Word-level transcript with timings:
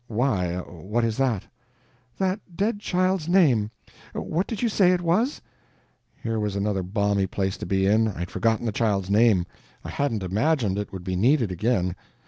"Why, 0.07 0.55
what 0.61 1.03
is 1.05 1.17
that?" 1.17 1.43
"That 2.17 2.39
dead 2.57 2.79
child's 2.79 3.29
name. 3.29 3.69
What 4.15 4.47
did 4.47 4.63
you 4.63 4.67
say 4.67 4.93
it 4.93 5.01
was?" 5.01 5.43
Here 6.23 6.39
was 6.39 6.55
another 6.55 6.81
balmy 6.81 7.27
place 7.27 7.55
to 7.57 7.67
be 7.67 7.85
in: 7.85 8.07
I 8.07 8.21
had 8.21 8.31
forgotten 8.31 8.65
the 8.65 8.71
child's 8.71 9.11
name; 9.11 9.45
I 9.83 9.91
hadn't 9.91 10.23
imagined 10.23 10.79
it 10.79 10.91
would 10.91 11.03
be 11.03 11.15
needed 11.15 11.51
again. 11.51 11.95